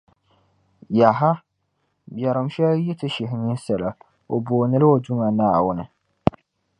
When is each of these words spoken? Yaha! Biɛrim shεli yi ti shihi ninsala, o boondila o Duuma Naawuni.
Yaha! 0.97 1.31
Biɛrim 2.13 2.49
shεli 2.53 2.79
yi 2.85 2.93
ti 2.99 3.07
shihi 3.15 3.37
ninsala, 3.37 3.89
o 4.33 4.35
boondila 4.45 4.85
o 4.95 4.97
Duuma 5.03 5.27
Naawuni. 5.37 5.85